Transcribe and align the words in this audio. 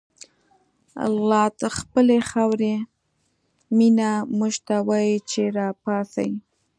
لادخپلی 1.29 2.19
خاوری 2.29 2.75
مینه، 3.77 4.11
موږ 4.37 4.53
ته 4.67 4.75
وایی 4.87 5.15
چه 5.29 5.41
راپاڅئ 5.57 6.31